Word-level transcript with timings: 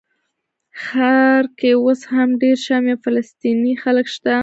ښار 0.83 1.43
کې 1.57 1.71
اوس 1.83 2.01
هم 2.13 2.29
ډېر 2.41 2.57
شامي 2.65 2.91
او 2.95 3.01
فلسطیني 3.03 3.73
خلک 3.83 4.05
شته. 4.15 4.35